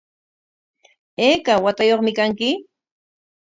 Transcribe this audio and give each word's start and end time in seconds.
¿Ayka 1.25 1.53
watayuqmi 1.63 2.11
kanki? 2.17 2.49